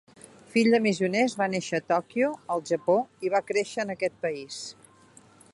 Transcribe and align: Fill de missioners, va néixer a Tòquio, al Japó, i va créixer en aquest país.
Fill 0.53 0.69
de 0.75 0.79
missioners, 0.85 1.35
va 1.41 1.49
néixer 1.55 1.81
a 1.81 1.85
Tòquio, 1.93 2.31
al 2.57 2.65
Japó, 2.71 2.97
i 3.29 3.33
va 3.37 3.45
créixer 3.53 3.85
en 3.87 3.97
aquest 3.99 4.21
país. 4.29 4.63